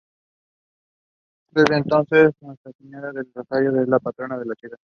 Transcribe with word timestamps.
Desde 1.51 1.77
entonces, 1.77 2.33
Nuestra 2.41 2.71
Señora 2.71 3.11
del 3.11 3.29
Rosario 3.35 3.79
es 3.79 3.87
la 3.87 3.99
patrona 3.99 4.39
de 4.39 4.45
la 4.45 4.55
Ciudad. 4.55 4.79